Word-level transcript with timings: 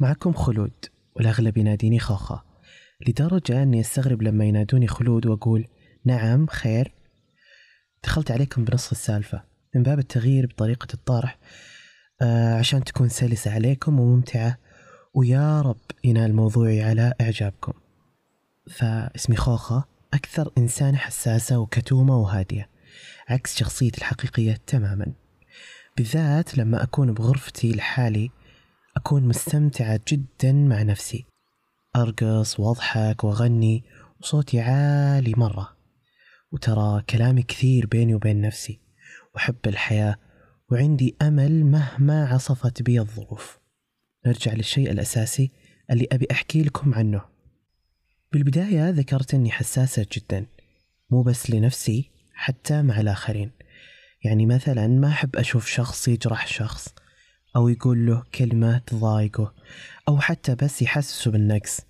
معكم 0.00 0.32
خلود 0.32 0.72
والأغلب 1.16 1.58
يناديني 1.58 1.98
خوخة 1.98 2.44
لدرجة 3.08 3.62
أني 3.62 3.80
أستغرب 3.80 4.22
لما 4.22 4.44
ينادوني 4.44 4.86
خلود 4.86 5.26
وأقول 5.26 5.68
نعم 6.04 6.46
خير. 6.46 6.94
دخلت 8.04 8.30
عليكم 8.30 8.64
بنص 8.64 8.90
السالفة 8.90 9.42
من 9.74 9.82
باب 9.82 9.98
التغيير 9.98 10.46
بطريقة 10.46 10.86
الطرح 10.94 11.38
آه 12.22 12.54
عشان 12.54 12.84
تكون 12.84 13.08
سلسة 13.08 13.54
عليكم 13.54 14.00
وممتعة 14.00 14.58
ويا 15.14 15.60
رب 15.60 15.80
ينال 16.04 16.34
موضوعي 16.34 16.82
على 16.82 17.14
إعجابكم. 17.20 17.72
فاسمي 18.70 19.36
خوخة 19.36 19.84
أكثر 20.14 20.52
إنسانة 20.58 20.96
حساسة 20.98 21.58
وكتومة 21.58 22.16
وهادية 22.16 22.68
عكس 23.28 23.58
شخصيتي 23.58 23.98
الحقيقية 23.98 24.58
تماما. 24.66 25.12
بالذات 25.96 26.58
لما 26.58 26.82
أكون 26.82 27.12
بغرفتي 27.12 27.72
لحالي 27.72 28.30
أكون 28.96 29.22
مستمتعة 29.22 30.00
جدا 30.08 30.52
مع 30.52 30.82
نفسي. 30.82 31.24
أرقص 31.96 32.60
وأضحك 32.60 33.24
وأغني 33.24 33.84
وصوتي 34.20 34.60
عالي 34.60 35.34
مرة. 35.36 35.76
وترى 36.52 37.02
كلامي 37.10 37.42
كثير 37.42 37.86
بيني 37.86 38.14
وبين 38.14 38.40
نفسي. 38.40 38.80
وأحب 39.34 39.56
الحياة 39.66 40.16
وعندي 40.70 41.16
أمل 41.22 41.64
مهما 41.64 42.26
عصفت 42.26 42.82
بي 42.82 43.00
الظروف. 43.00 43.58
نرجع 44.26 44.52
للشيء 44.52 44.90
الأساسي 44.90 45.50
اللي 45.90 46.08
أبي 46.12 46.26
أحكي 46.30 46.62
لكم 46.62 46.94
عنه. 46.94 47.22
بالبداية 48.32 48.90
ذكرت 48.90 49.34
أني 49.34 49.50
حساسة 49.50 50.06
جدا. 50.12 50.46
مو 51.10 51.22
بس 51.22 51.50
لنفسي 51.50 52.10
حتى 52.34 52.82
مع 52.82 53.00
الآخرين. 53.00 53.50
يعني 54.24 54.46
مثلا 54.46 54.86
ما 54.86 55.08
أحب 55.08 55.36
أشوف 55.36 55.66
شخص 55.66 56.08
يجرح 56.08 56.46
شخص. 56.46 56.94
أو 57.58 57.68
يقول 57.68 58.06
له 58.06 58.22
كلمة 58.34 58.78
تضايقه 58.78 59.54
أو 60.08 60.20
حتى 60.20 60.54
بس 60.54 60.82
يحسسه 60.82 61.30
بالنقص. 61.30 61.80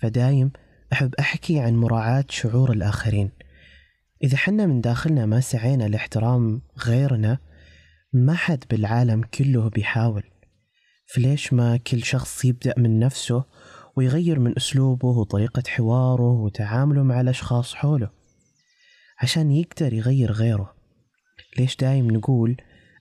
فدايم 0.00 0.52
أحب 0.92 1.14
أحكي 1.14 1.60
عن 1.60 1.76
مراعاة 1.76 2.24
شعور 2.28 2.72
الآخرين. 2.72 3.30
إذا 4.24 4.36
حنا 4.36 4.66
من 4.66 4.80
داخلنا 4.80 5.26
ما 5.26 5.40
سعينا 5.40 5.84
لاحترام 5.84 6.62
غيرنا 6.86 7.38
ما 8.12 8.34
حد 8.34 8.64
بالعالم 8.70 9.22
كله 9.22 9.68
بيحاول. 9.70 10.22
فليش 11.14 11.52
ما 11.52 11.76
كل 11.76 12.02
شخص 12.04 12.44
يبدأ 12.44 12.74
من 12.78 12.98
نفسه 12.98 13.44
ويغير 13.96 14.38
من 14.38 14.56
أسلوبه 14.56 15.08
وطريقة 15.08 15.62
حواره 15.66 16.32
وتعامله 16.32 17.02
مع 17.02 17.20
الأشخاص 17.20 17.74
حوله؟ 17.74 18.10
عشان 19.18 19.50
يقدر 19.50 19.92
يغير 19.92 20.32
غيره. 20.32 20.74
ليش 21.58 21.76
دايم 21.76 22.10
نقول 22.10 22.56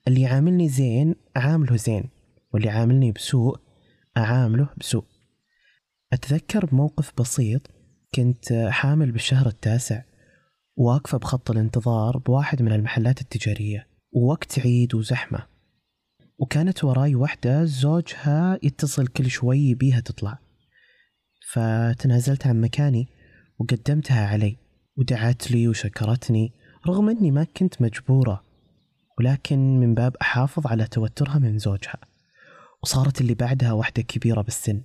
اللي 0.07 0.21
يعاملني 0.21 0.69
زين 0.69 1.15
أعامله 1.37 1.75
زين 1.75 2.09
واللي 2.53 2.67
يعاملني 2.67 3.11
بسوء 3.11 3.59
أعامله 4.17 4.69
بسوء. 4.77 5.03
أتذكر 6.13 6.65
بموقف 6.65 7.11
بسيط 7.17 7.61
كنت 8.15 8.53
حامل 8.69 9.11
بالشهر 9.11 9.47
التاسع 9.47 10.03
واقفة 10.77 11.17
بخط 11.17 11.51
الانتظار 11.51 12.17
بواحد 12.17 12.61
من 12.61 12.71
المحلات 12.71 13.21
التجارية 13.21 13.87
ووقت 14.11 14.59
عيد 14.59 14.95
وزحمة. 14.95 15.47
وكانت 16.37 16.83
وراي 16.83 17.15
واحدة 17.15 17.65
زوجها 17.65 18.59
يتصل 18.63 19.07
كل 19.07 19.29
شوي 19.29 19.73
بيها 19.73 19.99
تطلع. 19.99 20.39
فتنازلت 21.51 22.47
عن 22.47 22.61
مكاني 22.61 23.07
وقدمتها 23.59 24.27
علي 24.27 24.57
ودعت 24.97 25.51
لي 25.51 25.67
وشكرتني 25.67 26.53
رغم 26.87 27.09
إني 27.09 27.31
ما 27.31 27.43
كنت 27.43 27.81
مجبورة. 27.81 28.46
ولكن 29.19 29.79
من 29.79 29.93
باب 29.93 30.15
أحافظ 30.21 30.67
على 30.67 30.87
توترها 30.87 31.39
من 31.39 31.57
زوجها. 31.57 31.99
وصارت 32.83 33.21
اللي 33.21 33.33
بعدها 33.33 33.71
واحدة 33.71 34.01
كبيرة 34.01 34.41
بالسن. 34.41 34.81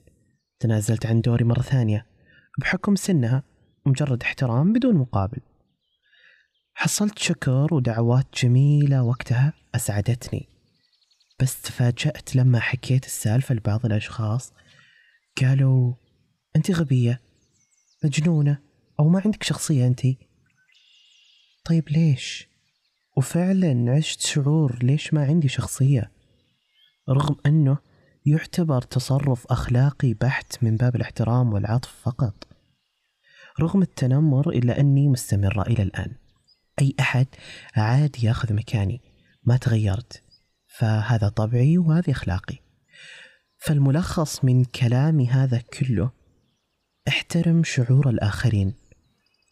تنازلت 0.61 1.07
عن 1.07 1.21
دوري 1.21 1.45
مرة 1.45 1.63
ثانية. 1.63 2.07
بحكم 2.59 2.97
سنها 2.97 3.43
مجرد 3.87 4.23
احترام 4.23 4.73
بدون 4.73 4.95
مقابل. 4.95 5.39
حصلت 6.75 7.19
شكر 7.19 7.75
ودعوات 7.75 8.27
جميلة 8.43 9.03
وقتها 9.03 9.53
أسعدتني. 9.75 10.49
بس 11.41 11.63
تفاجأت 11.63 12.37
لما 12.37 12.61
حكيت 12.61 13.07
السالفة 13.07 13.55
لبعض 13.55 13.87
الأشخاص. 13.87 14.53
قالوا 15.41 15.95
أنت 16.57 16.71
غبية 16.71 17.21
مجنونة 18.05 18.59
أو 19.01 19.09
ما 19.09 19.23
عندك 19.25 19.43
شخصية 19.43 19.87
أنت. 19.87 20.01
طيب 21.65 21.89
ليش؟ 21.89 22.52
وفعلا 23.17 23.93
عشت 23.97 24.21
شعور 24.21 24.79
ليش 24.83 25.15
ما 25.15 25.25
عندي 25.25 25.49
شخصية 25.49 26.11
رغم 27.09 27.37
أنه 27.47 27.79
يعتبر 28.27 28.83
تصرف 28.83 29.47
أخلاقي 29.47 30.15
بحت 30.15 30.65
من 30.65 30.77
باب 30.77 30.97
الاحترام 30.97 31.53
والعطف 31.53 31.95
فقط. 32.03 32.47
رغم 33.61 33.83
التنمر 33.83 34.51
إلا 34.51 34.81
أني 34.81 35.09
مستمرة 35.09 35.63
إلى 35.63 35.83
الآن. 35.83 36.15
أي 36.81 36.95
أحد 37.01 37.27
عادي 37.77 38.27
ياخذ 38.27 38.53
مكاني 38.53 39.01
ما 39.45 39.57
تغيرت. 39.57 40.23
فهذا 40.79 41.29
طبعي 41.29 41.79
وهذه 41.79 42.11
أخلاقي. 42.11 42.57
فالملخص 43.59 44.45
من 44.45 44.65
كلامي 44.65 45.29
هذا 45.29 45.59
كله 45.59 46.11
احترم 47.09 47.65
شعور 47.65 48.09
الآخرين 48.09 48.75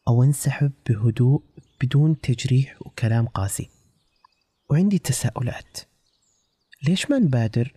أو 0.09 0.23
انسحب 0.23 0.73
بهدوء 0.89 1.43
بدون 1.81 2.21
تجريح 2.21 2.77
وكلام 2.81 3.27
قاسي 3.27 3.71
وعندي 4.71 4.99
تساؤلات 4.99 5.79
ليش 6.89 7.11
ما 7.11 7.19
نبادر؟ 7.19 7.73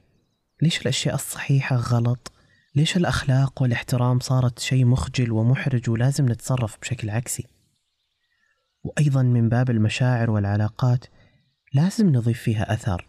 ليش 0.62 0.82
الأشياء 0.82 1.16
الصحيحة 1.16 1.76
غلط؟ 1.76 2.32
ليش 2.76 2.98
الأخلاق 2.98 3.62
والاحترام 3.62 4.20
صارت 4.20 4.60
شيء 4.60 4.86
مخجل 4.86 5.32
ومحرج 5.32 5.90
ولازم 5.90 6.32
نتصرف 6.32 6.78
بشكل 6.82 7.10
عكسي؟ 7.10 7.48
وأيضا 8.84 9.24
من 9.24 9.50
باب 9.50 9.70
المشاعر 9.70 10.32
والعلاقات 10.32 11.06
لازم 11.74 12.10
نضيف 12.10 12.42
فيها 12.42 12.74
أثر 12.74 13.08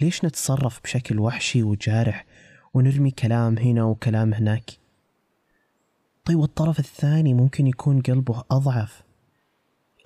ليش 0.00 0.24
نتصرف 0.24 0.80
بشكل 0.84 1.18
وحشي 1.18 1.62
وجارح 1.62 2.26
ونرمي 2.74 3.10
كلام 3.10 3.58
هنا 3.58 3.84
وكلام 3.84 4.34
هناك 4.34 4.70
طيب 6.24 6.38
والطرف 6.38 6.78
الثاني 6.78 7.34
ممكن 7.34 7.66
يكون 7.66 8.00
قلبه 8.00 8.44
أضعف 8.50 9.02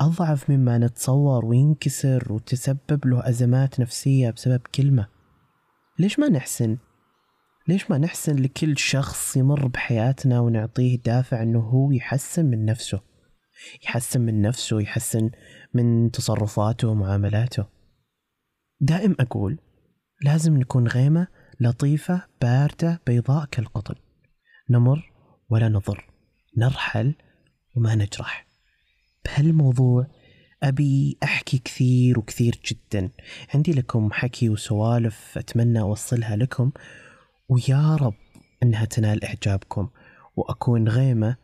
أضعف 0.00 0.50
مما 0.50 0.78
نتصور 0.78 1.44
وينكسر 1.44 2.32
وتسبب 2.32 3.06
له 3.06 3.28
أزمات 3.28 3.80
نفسية 3.80 4.30
بسبب 4.30 4.60
كلمة. 4.74 5.08
ليش 5.98 6.18
ما 6.18 6.28
نحسن؟ 6.28 6.78
ليش 7.68 7.90
ما 7.90 7.98
نحسن 7.98 8.36
لكل 8.36 8.78
شخص 8.78 9.36
يمر 9.36 9.66
بحياتنا 9.66 10.40
ونعطيه 10.40 10.98
دافع 10.98 11.42
أنه 11.42 11.60
هو 11.60 11.92
يحسن 11.92 12.46
من 12.46 12.64
نفسه؟ 12.64 13.00
يحسن 13.84 14.20
من 14.20 14.42
نفسه 14.42 14.80
يحسن 14.80 15.30
من 15.74 16.10
تصرفاته 16.10 16.88
ومعاملاته. 16.88 17.66
دائم 18.80 19.16
أقول 19.20 19.58
لازم 20.22 20.56
نكون 20.56 20.88
غيمة 20.88 21.26
لطيفة 21.60 22.22
باردة 22.42 23.00
بيضاء 23.06 23.44
كالقطن. 23.44 23.94
نمر 24.70 25.12
ولا 25.50 25.68
نضر 25.68 26.10
نرحل 26.56 27.14
وما 27.76 27.94
نجرح. 27.94 28.46
بهالموضوع 29.26 30.06
أبي 30.62 31.18
أحكي 31.22 31.58
كثير 31.58 32.18
وكثير 32.18 32.60
جدا. 32.66 33.10
عندي 33.54 33.72
لكم 33.72 34.12
حكي 34.12 34.48
وسوالف 34.48 35.38
أتمنى 35.38 35.80
أوصلها 35.80 36.36
لكم 36.36 36.70
ويا 37.48 37.96
رب 37.96 38.14
أنها 38.62 38.84
تنال 38.84 39.24
إعجابكم 39.24 39.88
وأكون 40.36 40.88
غيمة 40.88 41.36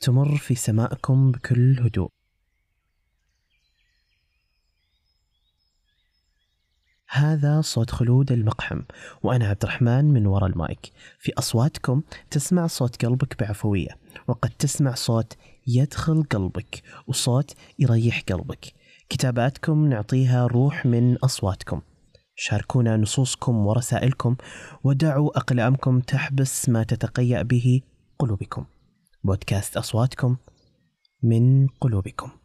تمر 0.00 0.36
في 0.36 0.54
سمائكم 0.54 1.32
بكل 1.32 1.80
هدوء. 1.80 2.10
هذا 7.12 7.60
صوت 7.60 7.90
خلود 7.90 8.32
المقحم 8.32 8.82
وأنا 9.22 9.48
عبد 9.48 9.62
الرحمن 9.62 10.04
من 10.04 10.26
وراء 10.26 10.50
المايك. 10.50 10.92
في 11.18 11.32
أصواتكم 11.38 12.02
تسمع 12.30 12.66
صوت 12.66 13.04
قلبك 13.04 13.40
بعفوية 13.40 13.98
وقد 14.28 14.50
تسمع 14.50 14.94
صوت 14.94 15.36
يدخل 15.74 16.22
قلبك 16.22 16.82
وصوت 17.06 17.54
يريح 17.78 18.22
قلبك. 18.28 18.74
كتاباتكم 19.08 19.88
نعطيها 19.88 20.46
روح 20.46 20.86
من 20.86 21.16
أصواتكم. 21.16 21.80
شاركونا 22.34 22.96
نصوصكم 22.96 23.66
ورسائلكم 23.66 24.36
ودعوا 24.84 25.38
أقلامكم 25.38 26.00
تحبس 26.00 26.68
ما 26.68 26.82
تتقيأ 26.82 27.42
به 27.42 27.80
قلوبكم. 28.18 28.64
بودكاست 29.24 29.76
أصواتكم 29.76 30.36
من 31.22 31.66
قلوبكم. 31.66 32.39